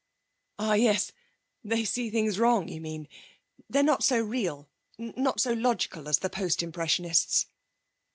'Ah 0.57 0.73
yes. 0.73 1.11
They 1.63 1.85
see 1.85 2.09
things 2.09 2.39
wrong, 2.39 2.67
you 2.67 2.81
mean. 2.81 3.07
They're 3.69 3.83
not 3.83 4.03
so 4.03 4.19
real, 4.19 4.67
not 4.97 5.39
so 5.39 5.53
logical, 5.53 6.09
as 6.09 6.17
the 6.17 6.27
Post 6.31 6.63
Impressionists.' 6.63 7.45